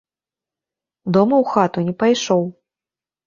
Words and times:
Дома 1.17 1.35
ў 1.45 1.51
хату 1.53 1.79
не 1.89 1.93
пайшоў. 2.01 2.43